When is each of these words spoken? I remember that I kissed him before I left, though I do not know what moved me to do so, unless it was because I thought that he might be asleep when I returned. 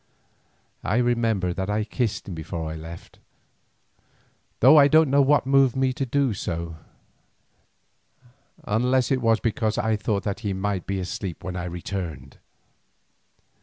I 0.83 0.97
remember 0.97 1.53
that 1.53 1.69
I 1.69 1.83
kissed 1.83 2.27
him 2.27 2.33
before 2.33 2.71
I 2.71 2.75
left, 2.75 3.19
though 4.59 4.75
I 4.77 4.87
do 4.87 5.01
not 5.01 5.07
know 5.09 5.21
what 5.21 5.45
moved 5.45 5.75
me 5.75 5.93
to 5.93 6.07
do 6.07 6.33
so, 6.33 6.77
unless 8.63 9.11
it 9.11 9.21
was 9.21 9.39
because 9.39 9.77
I 9.77 9.95
thought 9.95 10.23
that 10.23 10.39
he 10.39 10.53
might 10.53 10.87
be 10.87 10.97
asleep 10.99 11.43
when 11.43 11.55
I 11.55 11.65
returned. 11.65 12.39